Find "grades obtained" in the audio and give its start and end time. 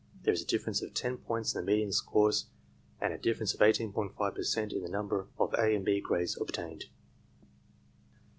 6.01-6.85